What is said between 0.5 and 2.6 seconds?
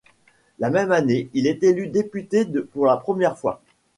La même année, il est élu député